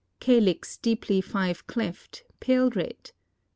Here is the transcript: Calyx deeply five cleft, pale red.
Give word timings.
Calyx 0.19 0.77
deeply 0.77 1.21
five 1.21 1.67
cleft, 1.67 2.23
pale 2.39 2.71
red. 2.71 3.11